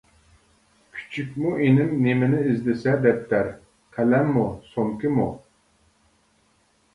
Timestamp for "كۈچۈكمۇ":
0.93-1.51